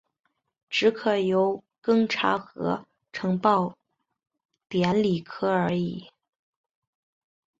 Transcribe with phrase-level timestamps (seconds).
[0.67, 3.77] 只可由庚查核呈报
[4.67, 6.09] 典礼科而已。